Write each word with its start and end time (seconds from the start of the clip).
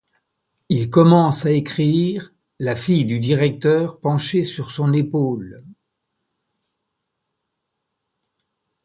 Il 0.69 0.89
commence 0.89 1.45
à 1.45 1.51
écrire, 1.51 2.33
la 2.57 2.75
fille 2.75 3.05
du 3.05 3.19
directeur 3.19 3.99
penchée 3.99 4.41
sur 4.41 4.71
son 4.71 4.93
épaule. 4.93 5.63